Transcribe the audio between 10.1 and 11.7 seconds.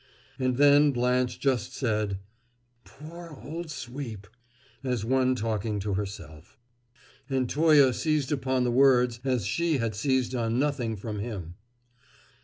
on nothing from him.